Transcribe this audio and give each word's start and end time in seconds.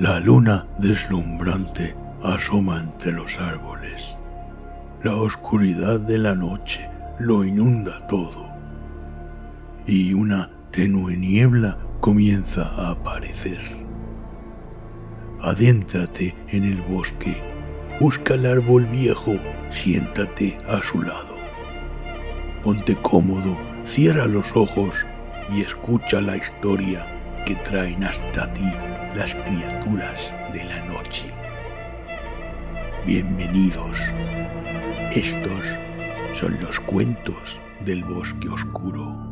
La 0.00 0.18
luna 0.18 0.66
deslumbrante 0.78 1.94
asoma 2.22 2.80
entre 2.80 3.12
los 3.12 3.38
árboles. 3.38 4.16
La 5.02 5.14
oscuridad 5.14 6.00
de 6.00 6.16
la 6.16 6.34
noche 6.34 6.90
lo 7.18 7.44
inunda 7.44 8.06
todo. 8.06 8.48
Y 9.86 10.14
una 10.14 10.50
tenue 10.70 11.18
niebla 11.18 11.78
comienza 12.00 12.62
a 12.62 12.92
aparecer. 12.92 13.60
Adéntrate 15.42 16.34
en 16.48 16.64
el 16.64 16.80
bosque, 16.80 17.36
busca 18.00 18.36
el 18.36 18.46
árbol 18.46 18.86
viejo, 18.86 19.34
siéntate 19.68 20.58
a 20.66 20.80
su 20.80 21.02
lado. 21.02 21.36
Ponte 22.62 22.96
cómodo, 22.96 23.54
cierra 23.84 24.24
los 24.24 24.56
ojos 24.56 25.06
y 25.52 25.60
escucha 25.60 26.22
la 26.22 26.38
historia 26.38 27.44
que 27.44 27.54
traen 27.56 28.02
hasta 28.02 28.50
ti 28.54 28.72
las 29.14 29.34
criaturas 29.34 30.32
de 30.52 30.64
la 30.64 30.84
noche. 30.86 31.32
Bienvenidos. 33.04 33.98
Estos 35.10 35.78
son 36.32 36.60
los 36.60 36.78
cuentos 36.80 37.60
del 37.80 38.04
bosque 38.04 38.48
oscuro. 38.48 39.29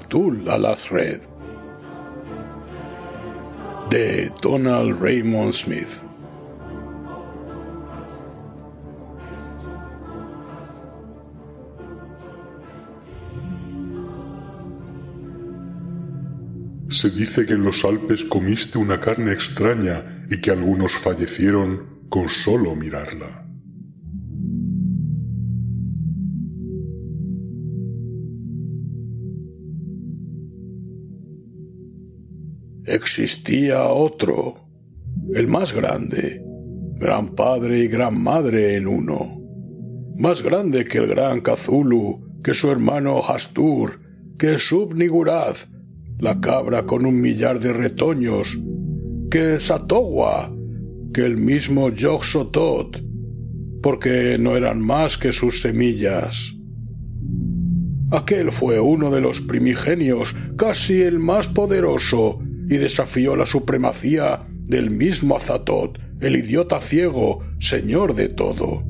Abdul 0.00 0.48
al-Azred? 0.48 1.20
De 3.90 4.30
Donald 4.40 5.00
Raymond 5.00 5.52
Smith. 5.52 6.02
Se 16.88 17.10
dice 17.10 17.46
que 17.46 17.54
en 17.54 17.62
los 17.62 17.84
Alpes 17.84 18.24
comiste 18.24 18.78
una 18.78 18.98
carne 19.00 19.32
extraña 19.32 20.26
y 20.30 20.40
que 20.40 20.50
algunos 20.50 20.92
fallecieron 20.92 22.06
con 22.08 22.28
solo 22.28 22.74
mirarla. 22.74 23.49
Existía 32.86 33.84
otro, 33.84 34.66
el 35.34 35.46
más 35.48 35.74
grande, 35.74 36.42
gran 36.96 37.34
padre 37.34 37.80
y 37.80 37.88
gran 37.88 38.20
madre 38.22 38.76
en 38.76 38.86
uno, 38.86 39.40
más 40.16 40.42
grande 40.42 40.84
que 40.84 40.98
el 40.98 41.06
gran 41.06 41.40
Cthulhu, 41.40 42.40
que 42.42 42.54
su 42.54 42.70
hermano 42.70 43.20
Hastur, 43.22 44.00
que 44.38 44.58
Subnigurat, 44.58 45.56
la 46.18 46.40
cabra 46.40 46.86
con 46.86 47.04
un 47.04 47.20
millar 47.20 47.60
de 47.60 47.72
retoños, 47.72 48.58
que 49.30 49.60
Satowa, 49.60 50.50
que 51.12 51.24
el 51.24 51.36
mismo 51.36 51.90
Yog-Sothoth, 51.90 53.02
porque 53.82 54.36
no 54.38 54.56
eran 54.56 54.80
más 54.80 55.18
que 55.18 55.32
sus 55.32 55.60
semillas. 55.60 56.54
Aquel 58.10 58.50
fue 58.52 58.80
uno 58.80 59.10
de 59.10 59.20
los 59.20 59.40
primigenios, 59.40 60.34
casi 60.56 61.02
el 61.02 61.18
más 61.18 61.48
poderoso, 61.48 62.40
y 62.70 62.78
desafió 62.78 63.34
la 63.34 63.46
supremacía 63.46 64.46
del 64.48 64.92
mismo 64.92 65.36
Azatoth, 65.36 65.98
el 66.20 66.36
idiota 66.36 66.80
ciego, 66.80 67.42
señor 67.58 68.14
de 68.14 68.28
todo. 68.28 68.84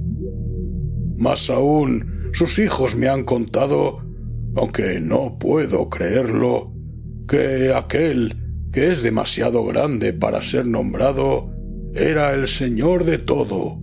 Más 1.16 1.48
aún, 1.48 2.28
sus 2.34 2.58
hijos 2.58 2.94
me 2.94 3.08
han 3.08 3.24
contado, 3.24 4.04
aunque 4.54 5.00
no 5.00 5.38
puedo 5.38 5.88
creerlo, 5.88 6.74
que 7.26 7.72
aquel, 7.72 8.36
que 8.70 8.88
es 8.88 9.02
demasiado 9.02 9.64
grande 9.64 10.12
para 10.12 10.42
ser 10.42 10.66
nombrado, 10.66 11.50
era 11.94 12.34
el 12.34 12.48
señor 12.48 13.04
de 13.04 13.16
todo. 13.16 13.80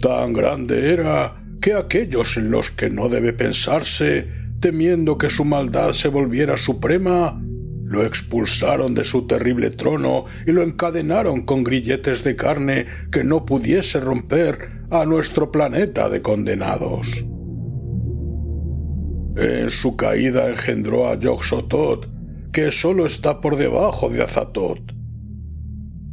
Tan 0.00 0.32
grande 0.32 0.90
era 0.90 1.44
que 1.60 1.74
aquellos 1.74 2.38
en 2.38 2.50
los 2.50 2.70
que 2.70 2.88
no 2.88 3.10
debe 3.10 3.34
pensarse, 3.34 4.26
temiendo 4.60 5.18
que 5.18 5.28
su 5.28 5.44
maldad 5.44 5.92
se 5.92 6.08
volviera 6.08 6.56
suprema, 6.56 7.43
lo 7.84 8.04
expulsaron 8.04 8.94
de 8.94 9.04
su 9.04 9.26
terrible 9.26 9.70
trono 9.70 10.24
y 10.46 10.52
lo 10.52 10.62
encadenaron 10.62 11.42
con 11.42 11.64
grilletes 11.64 12.24
de 12.24 12.34
carne 12.34 12.86
que 13.12 13.24
no 13.24 13.44
pudiese 13.44 14.00
romper 14.00 14.84
a 14.90 15.04
nuestro 15.04 15.50
planeta 15.50 16.08
de 16.08 16.22
condenados. 16.22 17.24
En 19.36 19.70
su 19.70 19.96
caída 19.96 20.48
engendró 20.48 21.08
a 21.08 21.18
yog 21.18 21.40
que 22.52 22.70
solo 22.70 23.04
está 23.04 23.40
por 23.40 23.56
debajo 23.56 24.08
de 24.08 24.22
Azatoth. 24.22 24.92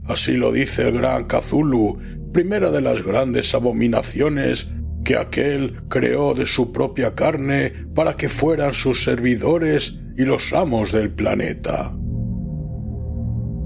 Así 0.05 0.37
lo 0.37 0.51
dice 0.51 0.87
el 0.87 0.97
gran 0.97 1.25
Cthulhu, 1.25 1.99
primera 2.33 2.71
de 2.71 2.81
las 2.81 3.03
grandes 3.03 3.53
abominaciones 3.53 4.71
que 5.05 5.17
aquel 5.17 5.83
creó 5.87 6.33
de 6.33 6.45
su 6.45 6.71
propia 6.71 7.13
carne 7.13 7.73
para 7.93 8.17
que 8.17 8.27
fueran 8.29 8.73
sus 8.73 9.03
servidores 9.03 9.99
y 10.17 10.25
los 10.25 10.53
amos 10.53 10.91
del 10.91 11.11
planeta. 11.11 11.93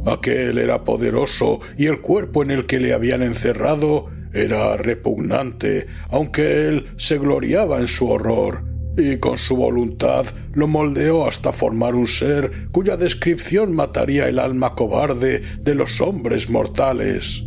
Aquel 0.06 0.60
era 0.60 0.84
poderoso 0.84 1.60
y 1.78 1.88
el 1.88 2.02
cuerpo 2.02 2.44
en 2.44 2.52
el 2.52 2.66
que 2.66 2.80
le 2.80 2.94
habían 2.94 3.24
encerrado 3.24 4.08
era 4.34 4.76
repugnante, 4.78 5.88
aunque 6.10 6.68
él 6.68 6.88
se 6.98 7.18
gloriaba 7.18 7.80
en 7.80 7.88
su 7.88 8.10
horror, 8.10 8.64
y 8.98 9.18
con 9.18 9.38
su 9.38 9.56
voluntad 9.56 10.26
lo 10.54 10.68
moldeó 10.68 11.28
hasta 11.28 11.52
formar 11.52 11.96
un 11.96 12.08
ser 12.08 12.70
cuya 12.72 12.98
descripción 12.98 13.74
mataría 13.74 14.28
el 14.28 14.40
alma 14.40 14.76
cobarde 14.76 15.42
de 15.60 15.76
los 15.76 16.02
hombres 16.02 16.50
mortales. 16.50 17.46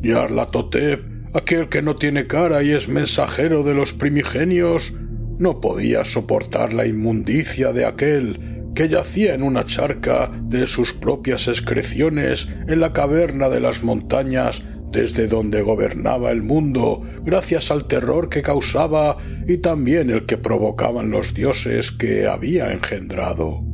Yarlatotep, 0.00 1.00
aquel 1.34 1.68
que 1.68 1.82
no 1.82 1.96
tiene 1.96 2.26
cara 2.26 2.62
y 2.62 2.70
es 2.70 2.88
mensajero 2.88 3.62
de 3.62 3.74
los 3.74 3.92
primigenios, 3.92 4.94
no 5.38 5.60
podía 5.60 6.04
soportar 6.04 6.72
la 6.72 6.86
inmundicia 6.86 7.72
de 7.72 7.84
aquel 7.84 8.70
que 8.74 8.88
yacía 8.88 9.34
en 9.34 9.42
una 9.42 9.64
charca 9.64 10.30
de 10.44 10.66
sus 10.66 10.94
propias 10.94 11.48
excreciones 11.48 12.48
en 12.66 12.80
la 12.80 12.92
caverna 12.92 13.48
de 13.48 13.60
las 13.60 13.82
montañas 13.82 14.62
desde 14.90 15.26
donde 15.26 15.62
gobernaba 15.62 16.30
el 16.30 16.42
mundo 16.42 17.02
gracias 17.22 17.70
al 17.70 17.86
terror 17.86 18.28
que 18.28 18.42
causaba 18.42 19.16
y 19.46 19.58
también 19.58 20.10
el 20.10 20.26
que 20.26 20.36
provocaban 20.36 21.10
los 21.10 21.34
dioses 21.34 21.90
que 21.90 22.26
había 22.26 22.72
engendrado. 22.72 23.64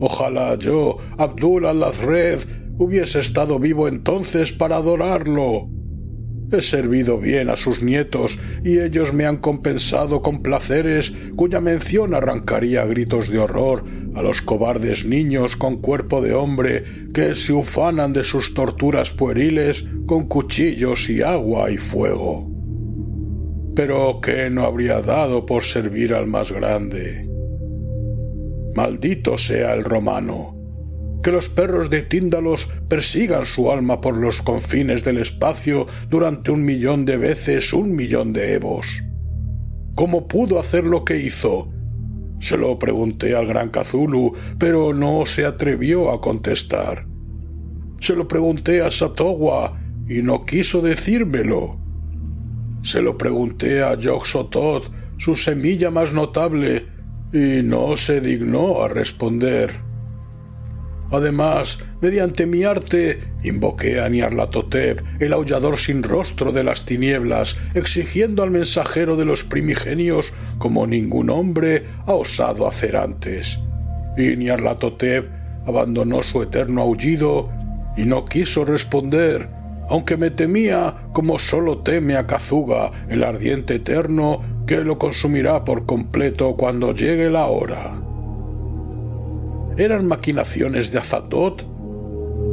Ojalá 0.00 0.56
yo, 0.56 0.96
Abdul 1.18 1.66
al-Azred, 1.66 2.40
hubiese 2.78 3.18
estado 3.18 3.58
vivo 3.58 3.86
entonces 3.86 4.50
para 4.50 4.76
adorarlo. 4.76 5.68
He 6.52 6.62
servido 6.62 7.18
bien 7.18 7.48
a 7.48 7.56
sus 7.56 7.82
nietos 7.82 8.38
y 8.64 8.80
ellos 8.80 9.12
me 9.12 9.26
han 9.26 9.36
compensado 9.36 10.20
con 10.20 10.42
placeres 10.42 11.12
cuya 11.36 11.60
mención 11.60 12.12
arrancaría 12.12 12.84
gritos 12.84 13.30
de 13.30 13.38
horror 13.38 13.84
a 14.14 14.22
los 14.22 14.42
cobardes 14.42 15.04
niños 15.04 15.54
con 15.54 15.80
cuerpo 15.80 16.20
de 16.20 16.34
hombre 16.34 16.84
que 17.14 17.36
se 17.36 17.52
ufanan 17.52 18.12
de 18.12 18.24
sus 18.24 18.54
torturas 18.54 19.10
pueriles 19.10 19.86
con 20.06 20.26
cuchillos 20.26 21.08
y 21.08 21.22
agua 21.22 21.70
y 21.70 21.76
fuego. 21.76 22.50
Pero 23.76 24.20
¿qué 24.20 24.50
no 24.50 24.64
habría 24.64 25.00
dado 25.00 25.46
por 25.46 25.62
servir 25.62 26.14
al 26.14 26.26
más 26.26 26.50
grande? 26.50 27.28
Maldito 28.74 29.38
sea 29.38 29.74
el 29.74 29.84
romano, 29.84 30.59
que 31.22 31.32
los 31.32 31.48
perros 31.48 31.90
de 31.90 32.02
Tíndalos 32.02 32.70
persigan 32.88 33.46
su 33.46 33.70
alma 33.70 34.00
por 34.00 34.16
los 34.16 34.42
confines 34.42 35.04
del 35.04 35.18
espacio 35.18 35.86
durante 36.08 36.50
un 36.50 36.64
millón 36.64 37.04
de 37.04 37.16
veces 37.16 37.72
un 37.72 37.94
millón 37.94 38.32
de 38.32 38.54
evos. 38.54 39.02
¿Cómo 39.94 40.28
pudo 40.28 40.58
hacer 40.58 40.84
lo 40.84 41.04
que 41.04 41.18
hizo? 41.18 41.68
Se 42.38 42.56
lo 42.56 42.78
pregunté 42.78 43.36
al 43.36 43.46
gran 43.46 43.68
Kazulu, 43.68 44.32
pero 44.58 44.94
no 44.94 45.26
se 45.26 45.44
atrevió 45.44 46.10
a 46.10 46.20
contestar. 46.20 47.06
Se 48.00 48.16
lo 48.16 48.26
pregunté 48.26 48.80
a 48.80 48.90
Satowa 48.90 49.78
y 50.08 50.22
no 50.22 50.46
quiso 50.46 50.80
decírmelo. 50.80 51.78
Se 52.82 53.02
lo 53.02 53.18
pregunté 53.18 53.82
a 53.82 53.94
Yog-Sothoth, 53.94 54.90
su 55.18 55.36
semilla 55.36 55.90
más 55.90 56.14
notable, 56.14 56.86
y 57.30 57.62
no 57.62 57.96
se 57.98 58.22
dignó 58.22 58.82
a 58.82 58.88
responder. 58.88 59.89
Además, 61.10 61.80
mediante 62.00 62.46
mi 62.46 62.62
arte, 62.62 63.20
invoqué 63.42 64.00
a 64.00 64.08
Nyarlathotep, 64.08 65.00
el 65.18 65.32
aullador 65.32 65.76
sin 65.76 66.04
rostro 66.04 66.52
de 66.52 66.62
las 66.62 66.84
tinieblas, 66.84 67.56
exigiendo 67.74 68.44
al 68.44 68.50
mensajero 68.50 69.16
de 69.16 69.24
los 69.24 69.42
primigenios 69.42 70.32
como 70.58 70.86
ningún 70.86 71.30
hombre 71.30 71.86
ha 72.06 72.12
osado 72.12 72.66
hacer 72.66 72.96
antes. 72.96 73.58
Y 74.16 74.36
Nyarlathotep 74.36 75.28
abandonó 75.66 76.22
su 76.22 76.42
eterno 76.42 76.82
aullido 76.82 77.50
y 77.96 78.04
no 78.04 78.24
quiso 78.24 78.64
responder, 78.64 79.48
aunque 79.88 80.16
me 80.16 80.30
temía 80.30 81.08
como 81.12 81.40
solo 81.40 81.78
teme 81.78 82.14
a 82.14 82.28
Kazuga, 82.28 82.92
el 83.08 83.24
ardiente 83.24 83.76
eterno, 83.76 84.42
que 84.64 84.84
lo 84.84 84.98
consumirá 84.98 85.64
por 85.64 85.86
completo 85.86 86.54
cuando 86.56 86.94
llegue 86.94 87.28
la 87.28 87.46
hora 87.46 88.09
eran 89.76 90.06
maquinaciones 90.06 90.90
de 90.90 90.98
Azatot. 90.98 91.64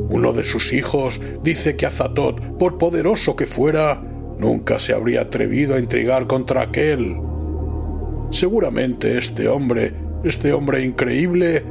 Uno 0.09 0.33
de 0.33 0.43
sus 0.43 0.73
hijos 0.73 1.21
dice 1.43 1.75
que 1.75 1.85
Azatot, 1.85 2.57
por 2.57 2.77
poderoso 2.77 3.35
que 3.35 3.45
fuera, 3.45 4.01
nunca 4.39 4.79
se 4.79 4.93
habría 4.93 5.21
atrevido 5.21 5.75
a 5.75 5.79
intrigar 5.79 6.27
contra 6.27 6.63
aquel. 6.63 7.17
Seguramente 8.29 9.17
este 9.17 9.47
hombre, 9.47 9.93
este 10.23 10.53
hombre 10.53 10.83
increíble, 10.83 11.63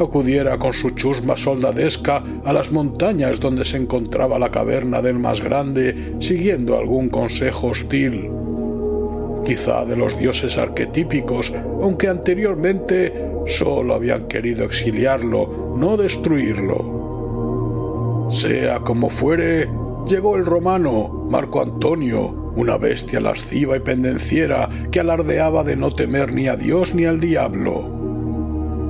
acudiera 0.00 0.58
con 0.58 0.72
su 0.72 0.90
chusma 0.90 1.36
soldadesca 1.36 2.24
a 2.44 2.52
las 2.52 2.72
montañas 2.72 3.38
donde 3.40 3.64
se 3.64 3.76
encontraba 3.76 4.38
la 4.38 4.50
caverna 4.50 5.00
del 5.02 5.18
más 5.18 5.40
grande, 5.40 6.14
siguiendo 6.18 6.78
algún 6.78 7.08
consejo 7.08 7.68
hostil. 7.68 8.30
Quizá 9.44 9.84
de 9.84 9.96
los 9.96 10.18
dioses 10.18 10.56
arquetípicos, 10.56 11.52
aunque 11.80 12.08
anteriormente 12.08 13.23
Solo 13.46 13.94
habían 13.94 14.26
querido 14.26 14.64
exiliarlo, 14.64 15.74
no 15.76 15.96
destruirlo. 15.96 18.26
Sea 18.30 18.80
como 18.80 19.10
fuere, 19.10 19.68
llegó 20.06 20.36
el 20.36 20.46
romano, 20.46 21.26
Marco 21.30 21.60
Antonio, 21.60 22.52
una 22.56 22.78
bestia 22.78 23.20
lasciva 23.20 23.76
y 23.76 23.80
pendenciera 23.80 24.70
que 24.90 25.00
alardeaba 25.00 25.62
de 25.62 25.76
no 25.76 25.94
temer 25.94 26.32
ni 26.32 26.48
a 26.48 26.56
Dios 26.56 26.94
ni 26.94 27.04
al 27.04 27.20
diablo. 27.20 27.92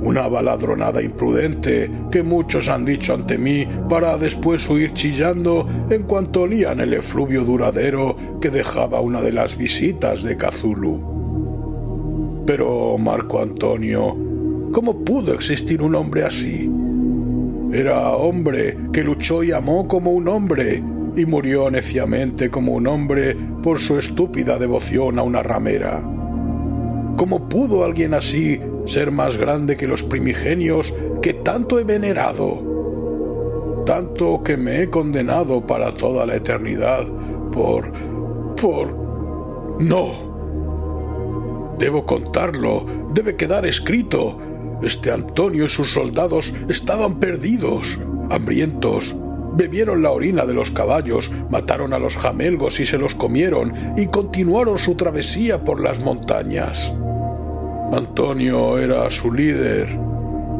Una 0.01 0.27
baladronada 0.27 1.01
imprudente 1.01 1.91
que 2.11 2.23
muchos 2.23 2.69
han 2.69 2.85
dicho 2.85 3.13
ante 3.13 3.37
mí 3.39 3.67
para 3.89 4.17
después 4.17 4.69
huir 4.69 4.93
chillando 4.93 5.67
en 5.89 6.03
cuanto 6.03 6.43
olían 6.43 6.79
el 6.79 6.93
efluvio 6.93 7.43
duradero 7.43 8.15
que 8.39 8.51
dejaba 8.51 9.01
una 9.01 9.21
de 9.21 9.33
las 9.33 9.57
visitas 9.57 10.21
de 10.21 10.37
Cazulu. 10.37 11.15
Pero 12.45 12.99
Marco 12.99 13.41
Antonio 13.41 14.24
¿Cómo 14.75 15.05
pudo 15.05 15.33
existir 15.33 15.81
un 15.81 15.95
hombre 15.95 16.25
así? 16.25 16.69
Era 17.71 18.09
hombre 18.09 18.77
que 18.91 19.05
luchó 19.05 19.41
y 19.41 19.53
amó 19.53 19.87
como 19.87 20.11
un 20.11 20.27
hombre 20.27 20.83
y 21.15 21.25
murió 21.25 21.71
neciamente 21.71 22.51
como 22.51 22.73
un 22.73 22.85
hombre 22.85 23.37
por 23.63 23.79
su 23.79 23.97
estúpida 23.97 24.59
devoción 24.59 25.17
a 25.17 25.23
una 25.23 25.41
ramera. 25.41 26.01
¿Cómo 27.15 27.47
pudo 27.47 27.85
alguien 27.85 28.13
así 28.13 28.59
ser 28.85 29.11
más 29.11 29.37
grande 29.37 29.77
que 29.77 29.87
los 29.87 30.03
primigenios 30.03 30.93
que 31.21 31.35
tanto 31.35 31.79
he 31.79 31.85
venerado? 31.85 33.83
Tanto 33.85 34.43
que 34.43 34.57
me 34.57 34.81
he 34.81 34.89
condenado 34.89 35.65
para 35.65 35.93
toda 35.95 36.25
la 36.25 36.35
eternidad 36.35 37.07
por... 37.53 37.93
por... 38.61 38.93
No. 39.79 40.09
Debo 41.79 42.05
contarlo, 42.05 42.85
debe 43.13 43.37
quedar 43.37 43.65
escrito, 43.65 44.37
este 44.81 45.11
Antonio 45.11 45.65
y 45.65 45.69
sus 45.69 45.91
soldados 45.91 46.53
estaban 46.69 47.19
perdidos, 47.19 47.99
hambrientos. 48.29 49.15
Bebieron 49.53 50.03
la 50.03 50.11
orina 50.11 50.45
de 50.45 50.53
los 50.53 50.71
caballos, 50.71 51.31
mataron 51.49 51.93
a 51.93 51.99
los 51.99 52.17
jamelgos 52.17 52.79
y 52.79 52.85
se 52.85 52.97
los 52.97 53.15
comieron, 53.15 53.73
y 53.95 54.07
continuaron 54.07 54.77
su 54.77 54.95
travesía 54.95 55.63
por 55.63 55.81
las 55.81 56.03
montañas. 56.03 56.93
Antonio 57.91 58.77
era 58.77 59.09
su 59.09 59.31
líder. 59.31 59.97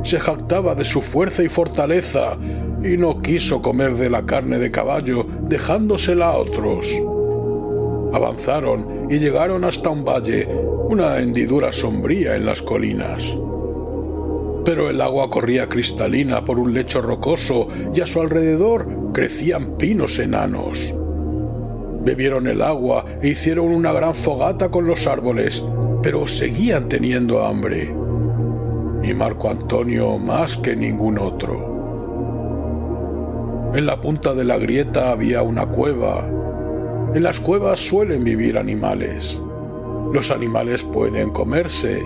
Se 0.04 0.20
jactaba 0.20 0.76
de 0.76 0.86
su 0.86 1.02
fuerza 1.02 1.44
y 1.44 1.50
fortaleza, 1.50 2.38
y 2.84 2.96
no 2.98 3.22
quiso 3.22 3.62
comer 3.62 3.98
de 3.98 4.10
la 4.10 4.26
carne 4.26 4.60
de 4.60 4.72
caballo, 4.72 5.26
dejándosela 5.42 6.28
a 6.28 6.38
otros. 6.38 6.96
Avanzaron 8.14 9.08
y 9.10 9.20
llegaron 9.20 9.66
hasta 9.66 9.90
un 9.90 10.06
valle, 10.06 10.48
una 10.88 11.20
hendidura 11.20 11.74
sombría 11.74 12.36
en 12.36 12.46
las 12.46 12.62
colinas 12.62 13.36
pero 14.66 14.90
el 14.90 15.00
agua 15.00 15.30
corría 15.30 15.70
cristalina 15.70 16.44
por 16.44 16.58
un 16.60 16.74
lecho 16.74 17.02
rocoso 17.02 17.68
y 17.94 18.02
a 18.02 18.08
su 18.08 18.20
alrededor 18.20 19.14
crecían 19.14 19.78
pinos 19.78 20.18
enanos. 20.20 20.94
Bebieron 22.04 22.48
el 22.48 22.62
agua 22.62 23.06
e 23.22 23.30
hicieron 23.30 23.68
una 23.68 23.94
gran 23.94 24.16
fogata 24.16 24.69
con 24.69 24.88
los 24.88 25.07
árboles, 25.07 25.64
pero 26.02 26.28
seguían 26.28 26.90
teniendo 26.90 27.45
hambre. 27.45 27.95
Y 29.04 29.14
Marco 29.14 29.50
Antonio 29.50 30.18
más 30.18 30.57
que 30.57 30.76
ningún 30.76 31.19
otro. 31.19 31.76
En 33.74 33.86
la 33.86 34.02
punta 34.02 34.34
de 34.34 34.45
la 34.45 34.57
grieta 34.57 35.12
había 35.12 35.42
una 35.44 35.68
cueva. 35.68 36.28
En 37.14 37.22
las 37.24 37.40
cuevas 37.40 37.80
suelen 37.80 38.24
vivir 38.24 38.57
animales. 38.57 39.42
Los 40.12 40.31
animales 40.31 40.84
pueden 40.84 41.30
comerse, 41.31 42.04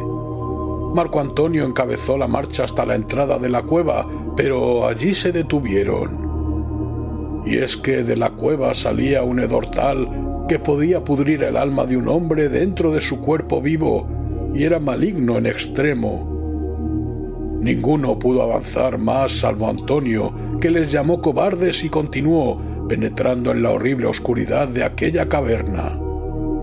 Marco 0.93 1.19
Antonio 1.19 1.65
encabezó 1.65 2.17
la 2.17 2.27
marcha 2.27 2.63
hasta 2.63 2.85
la 2.85 2.95
entrada 2.95 3.37
de 3.37 3.49
la 3.49 3.61
cueva, 3.61 4.07
pero 4.35 4.87
allí 4.87 5.13
se 5.13 5.31
detuvieron. 5.31 7.41
Y 7.45 7.57
es 7.57 7.77
que 7.77 8.03
de 8.03 8.17
la 8.17 8.31
cueva 8.31 8.73
salía 8.73 9.23
un 9.23 9.39
hedor 9.39 9.69
tal 9.69 10.45
que 10.47 10.57
podía 10.57 11.03
pudrir 11.03 11.43
el 11.43 11.57
alma 11.57 11.85
de 11.85 11.95
un 11.95 12.07
hombre 12.07 12.49
dentro 12.49 12.91
de 12.91 13.01
su 13.01 13.21
cuerpo 13.21 13.61
vivo, 13.61 14.07
y 14.53 14.63
era 14.63 14.79
maligno 14.79 15.37
en 15.37 15.45
extremo. 15.45 17.59
Ninguno 17.61 18.17
pudo 18.17 18.41
avanzar 18.41 18.97
más 18.97 19.31
salvo 19.31 19.69
Antonio, 19.69 20.33
que 20.59 20.71
les 20.71 20.91
llamó 20.91 21.21
cobardes 21.21 21.83
y 21.83 21.89
continuó, 21.89 22.59
penetrando 22.87 23.51
en 23.51 23.61
la 23.61 23.69
horrible 23.69 24.07
oscuridad 24.07 24.67
de 24.67 24.83
aquella 24.83 25.29
caverna, 25.29 25.99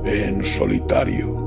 en 0.04 0.44
solitario. 0.44 1.45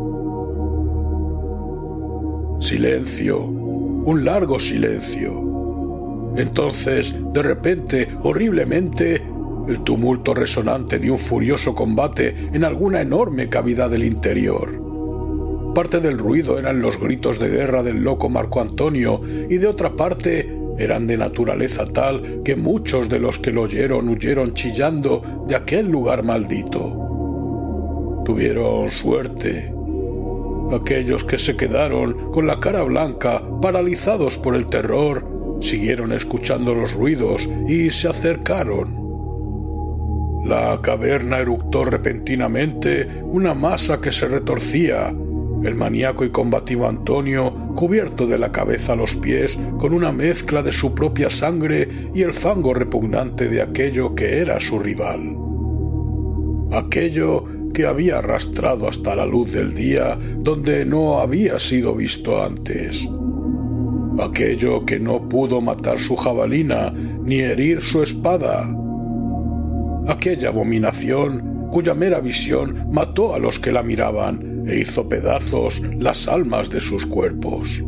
Silencio, 2.60 3.46
un 3.46 4.26
largo 4.26 4.60
silencio. 4.60 6.34
Entonces, 6.36 7.16
de 7.32 7.42
repente, 7.42 8.10
horriblemente, 8.22 9.26
el 9.70 9.82
tumulto 9.86 10.34
resonante 10.34 11.00
de 11.00 11.10
un 11.10 11.18
furioso 11.18 11.74
combate 11.74 12.50
en 12.52 12.66
alguna 12.66 13.00
enorme 13.00 13.48
cavidad 13.48 13.90
del 13.90 14.04
interior. 14.04 15.72
Parte 15.74 16.02
del 16.02 16.18
ruido 16.18 16.60
eran 16.60 16.82
los 16.82 17.00
gritos 17.00 17.40
de 17.40 17.48
guerra 17.48 17.82
del 17.82 18.04
loco 18.04 18.28
Marco 18.28 18.60
Antonio 18.60 19.22
y 19.50 19.56
de 19.56 19.68
otra 19.68 19.96
parte 19.96 20.54
eran 20.78 21.08
de 21.08 21.18
naturaleza 21.18 21.86
tal 21.86 22.42
que 22.44 22.58
muchos 22.58 23.08
de 23.08 23.20
los 23.20 23.40
que 23.40 23.54
lo 23.54 23.62
oyeron 23.62 24.10
huyeron 24.10 24.54
chillando 24.54 25.46
de 25.48 25.56
aquel 25.56 25.90
lugar 25.90 26.24
maldito. 26.24 28.22
Tuvieron 28.26 28.92
suerte 28.92 29.79
Aquellos 30.72 31.24
que 31.24 31.40
se 31.40 31.56
quedaron 31.56 32.32
con 32.32 32.46
la 32.46 32.60
cara 32.60 32.84
blanca, 32.84 33.42
paralizados 33.62 34.38
por 34.38 34.56
el 34.56 34.68
terror, 34.68 35.58
siguieron 35.60 36.12
escuchando 36.14 36.76
los 36.76 36.94
ruidos 36.94 37.50
y 37.68 37.90
se 37.90 38.08
acercaron. 38.08 39.10
La 40.46 40.80
caverna 40.82 41.40
eructó 41.40 41.86
repentinamente 41.86 43.22
una 43.24 43.54
masa 43.54 44.00
que 44.00 44.12
se 44.12 44.28
retorcía. 44.28 45.14
El 45.64 45.76
maníaco 45.76 46.24
y 46.24 46.30
combativo 46.30 46.88
Antonio, 46.88 47.74
cubierto 47.76 48.26
de 48.26 48.40
la 48.40 48.52
cabeza 48.52 48.94
a 48.94 48.96
los 48.96 49.16
pies, 49.16 49.60
con 49.78 49.94
una 49.94 50.12
mezcla 50.12 50.64
de 50.64 50.72
su 50.72 50.96
propia 50.96 51.30
sangre 51.30 52.10
y 52.14 52.22
el 52.22 52.34
fango 52.34 52.74
repugnante 52.74 53.50
de 53.50 53.62
aquello 53.62 54.16
que 54.16 54.40
era 54.40 54.60
su 54.60 54.80
rival. 54.80 55.36
Aquello 56.72 57.44
que 57.74 57.86
había 57.86 58.20
arrastrado 58.20 58.88
hasta 58.88 59.16
la 59.16 59.26
luz 59.26 59.54
del 59.54 59.74
día 59.76 60.18
donde 60.38 60.86
no 60.86 61.20
había 61.20 61.60
sido 61.60 61.96
visto 61.96 62.42
antes. 62.42 63.08
Aquello 64.20 64.86
que 64.86 65.00
no 65.00 65.30
pudo 65.30 65.62
matar 65.62 66.00
su 66.00 66.16
jabalina 66.16 66.92
ni 66.92 67.40
herir 67.40 67.82
su 67.82 68.02
espada 68.02 68.76
aquella 70.10 70.50
abominación 70.50 71.70
cuya 71.72 71.94
mera 71.94 72.20
visión 72.20 72.88
mató 72.92 73.36
a 73.36 73.40
los 73.40 73.60
que 73.60 73.72
la 73.72 73.84
miraban 73.84 74.64
e 74.68 74.80
hizo 74.80 75.08
pedazos 75.08 75.82
las 75.98 76.28
almas 76.28 76.70
de 76.70 76.82
sus 76.82 77.06
cuerpos. 77.06 77.84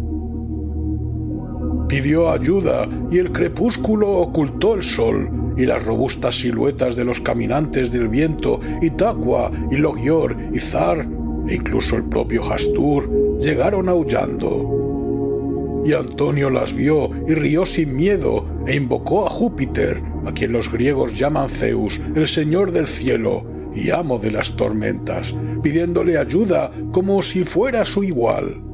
Pidió 1.87 2.29
ayuda 2.29 2.87
y 3.11 3.17
el 3.17 3.31
crepúsculo 3.31 4.11
ocultó 4.11 4.75
el 4.75 4.83
sol 4.83 5.29
y 5.57 5.65
las 5.65 5.83
robustas 5.85 6.35
siluetas 6.35 6.95
de 6.95 7.05
los 7.05 7.21
caminantes 7.21 7.91
del 7.91 8.07
viento, 8.07 8.59
Itaqua 8.81 9.51
y 9.69 9.77
Logior 9.77 10.37
y 10.53 10.59
Zar, 10.59 11.07
e 11.47 11.55
incluso 11.55 11.95
el 11.95 12.03
propio 12.03 12.43
Hastur, 12.43 13.37
llegaron 13.39 13.89
aullando. 13.89 15.81
Y 15.83 15.93
Antonio 15.93 16.49
las 16.49 16.73
vio 16.73 17.09
y 17.27 17.33
rió 17.33 17.65
sin 17.65 17.95
miedo 17.95 18.45
e 18.67 18.75
invocó 18.75 19.25
a 19.25 19.29
Júpiter, 19.29 20.01
a 20.25 20.31
quien 20.31 20.51
los 20.51 20.71
griegos 20.71 21.17
llaman 21.17 21.49
Zeus, 21.49 21.99
el 22.15 22.27
señor 22.27 22.71
del 22.71 22.87
cielo 22.87 23.43
y 23.73 23.89
amo 23.89 24.19
de 24.19 24.31
las 24.31 24.55
tormentas, 24.55 25.33
pidiéndole 25.63 26.17
ayuda 26.17 26.71
como 26.91 27.21
si 27.21 27.43
fuera 27.43 27.85
su 27.85 28.03
igual. 28.03 28.70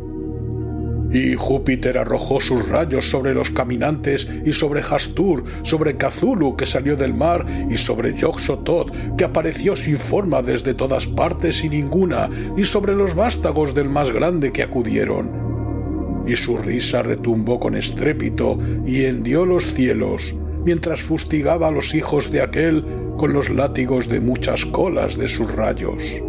Y 1.11 1.35
Júpiter 1.35 1.97
arrojó 1.97 2.41
sus 2.41 2.67
rayos 2.67 3.09
sobre 3.09 3.33
los 3.33 3.49
caminantes 3.49 4.27
y 4.45 4.53
sobre 4.53 4.81
Hastur, 4.81 5.43
sobre 5.63 5.95
Cthulhu 5.95 6.57
que 6.57 6.65
salió 6.65 6.95
del 6.95 7.13
mar 7.13 7.45
y 7.69 7.77
sobre 7.77 8.13
Yog-Sothoth 8.13 9.15
que 9.15 9.23
apareció 9.23 9.75
sin 9.75 9.97
forma 9.97 10.41
desde 10.41 10.73
todas 10.73 11.07
partes 11.07 11.63
y 11.63 11.69
ninguna 11.69 12.29
y 12.57 12.65
sobre 12.65 12.93
los 12.93 13.15
vástagos 13.15 13.73
del 13.73 13.89
más 13.89 14.11
grande 14.11 14.51
que 14.51 14.63
acudieron. 14.63 16.25
Y 16.27 16.35
su 16.35 16.57
risa 16.57 17.03
retumbó 17.03 17.59
con 17.59 17.75
estrépito 17.75 18.59
y 18.85 19.05
hendió 19.05 19.45
los 19.45 19.73
cielos 19.73 20.35
mientras 20.65 20.99
fustigaba 20.99 21.69
a 21.69 21.71
los 21.71 21.95
hijos 21.95 22.29
de 22.29 22.41
aquel 22.41 22.85
con 23.17 23.31
los 23.31 23.49
látigos 23.49 24.09
de 24.09 24.19
muchas 24.19 24.65
colas 24.65 25.17
de 25.17 25.29
sus 25.29 25.49
rayos. 25.55 26.21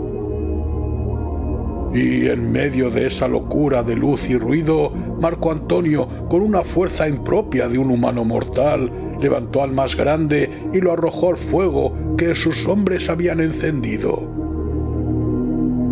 Y 1.98 2.28
en 2.28 2.52
medio 2.52 2.90
de 2.90 3.06
esa 3.06 3.26
locura 3.26 3.82
de 3.82 3.96
luz 3.96 4.30
y 4.30 4.36
ruido, 4.36 4.90
Marco 5.20 5.50
Antonio, 5.50 6.08
con 6.28 6.42
una 6.42 6.62
fuerza 6.62 7.08
impropia 7.08 7.66
de 7.66 7.76
un 7.76 7.90
humano 7.90 8.24
mortal, 8.24 9.16
levantó 9.20 9.64
al 9.64 9.72
más 9.72 9.96
grande 9.96 10.68
y 10.72 10.80
lo 10.80 10.92
arrojó 10.92 11.30
al 11.30 11.38
fuego 11.38 12.14
que 12.16 12.36
sus 12.36 12.68
hombres 12.68 13.10
habían 13.10 13.40
encendido. 13.40 14.32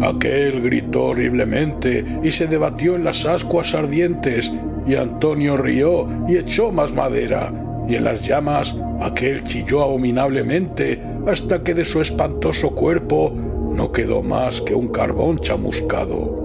Aquel 0.00 0.62
gritó 0.62 1.06
horriblemente 1.06 2.20
y 2.22 2.30
se 2.30 2.46
debatió 2.46 2.94
en 2.94 3.02
las 3.02 3.26
ascuas 3.26 3.75
ardientes, 3.75 4.54
y 4.86 4.94
Antonio 4.94 5.56
rió 5.56 6.06
y 6.28 6.36
echó 6.36 6.70
más 6.70 6.94
madera, 6.94 7.52
y 7.88 7.96
en 7.96 8.04
las 8.04 8.22
llamas 8.22 8.76
aquel 9.00 9.42
chilló 9.42 9.82
abominablemente 9.82 11.02
hasta 11.26 11.64
que 11.64 11.75
de 11.75 11.84
su 11.84 12.00
espantoso 12.00 12.70
cuerpo 12.70 13.34
no 13.76 13.92
quedó 13.92 14.23
más 14.23 14.61
que 14.61 14.75
un 14.75 14.88
carbón 14.88 15.38
chamuscado. 15.38 16.45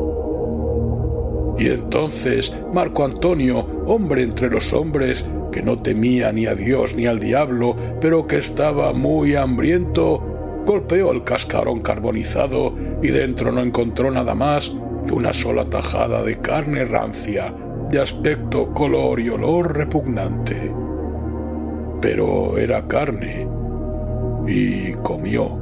Y 1.57 1.67
entonces 1.67 2.53
Marco 2.73 3.03
Antonio, 3.05 3.65
hombre 3.85 4.23
entre 4.23 4.49
los 4.49 4.73
hombres, 4.73 5.25
que 5.51 5.61
no 5.61 5.81
temía 5.81 6.31
ni 6.31 6.45
a 6.45 6.55
Dios 6.55 6.95
ni 6.95 7.05
al 7.07 7.19
diablo, 7.19 7.75
pero 7.99 8.27
que 8.27 8.37
estaba 8.37 8.93
muy 8.93 9.35
hambriento, 9.35 10.23
golpeó 10.65 11.11
el 11.11 11.23
cascarón 11.23 11.79
carbonizado 11.79 12.75
y 13.01 13.07
dentro 13.09 13.51
no 13.51 13.61
encontró 13.61 14.11
nada 14.11 14.35
más 14.35 14.71
que 15.07 15.13
una 15.13 15.33
sola 15.33 15.69
tajada 15.69 16.23
de 16.23 16.39
carne 16.39 16.85
rancia, 16.85 17.53
de 17.89 17.99
aspecto, 17.99 18.73
color 18.73 19.19
y 19.19 19.29
olor 19.29 19.75
repugnante 19.75 20.71
pero 22.01 22.57
era 22.57 22.87
carne. 22.87 23.47
Y 24.47 24.93
comió. 24.95 25.60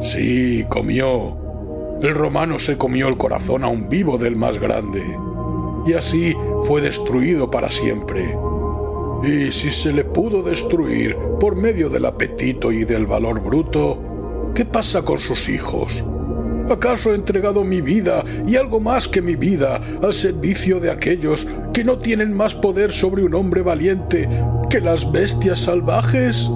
Sí, 0.00 0.64
comió. 0.68 1.36
El 2.02 2.14
romano 2.14 2.58
se 2.58 2.76
comió 2.76 3.08
el 3.08 3.16
corazón 3.16 3.64
aún 3.64 3.88
vivo 3.88 4.18
del 4.18 4.36
más 4.36 4.58
grande. 4.58 5.02
Y 5.86 5.94
así 5.94 6.34
fue 6.64 6.80
destruido 6.80 7.50
para 7.50 7.70
siempre. 7.70 8.36
Y 9.22 9.50
si 9.50 9.70
se 9.70 9.92
le 9.92 10.04
pudo 10.04 10.42
destruir 10.42 11.16
por 11.40 11.56
medio 11.56 11.88
del 11.88 12.04
apetito 12.04 12.70
y 12.70 12.84
del 12.84 13.06
valor 13.06 13.40
bruto, 13.40 14.52
¿qué 14.54 14.66
pasa 14.66 15.02
con 15.02 15.18
sus 15.18 15.48
hijos? 15.48 16.04
¿Acaso 16.68 17.12
he 17.12 17.14
entregado 17.14 17.64
mi 17.64 17.80
vida 17.80 18.24
y 18.46 18.56
algo 18.56 18.80
más 18.80 19.06
que 19.08 19.22
mi 19.22 19.36
vida 19.36 19.80
al 20.02 20.12
servicio 20.12 20.80
de 20.80 20.90
aquellos 20.90 21.46
que 21.72 21.84
no 21.84 21.96
tienen 21.96 22.36
más 22.36 22.54
poder 22.54 22.92
sobre 22.92 23.22
un 23.22 23.34
hombre 23.34 23.62
valiente 23.62 24.28
que 24.68 24.80
las 24.80 25.10
bestias 25.10 25.60
salvajes? 25.60 26.50